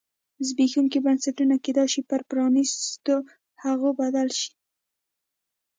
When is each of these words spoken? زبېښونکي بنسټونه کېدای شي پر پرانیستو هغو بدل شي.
زبېښونکي 0.47 0.99
بنسټونه 1.05 1.55
کېدای 1.65 1.87
شي 1.93 2.01
پر 2.09 2.21
پرانیستو 2.29 3.15
هغو 3.63 3.89
بدل 3.99 4.27
شي. 4.39 4.51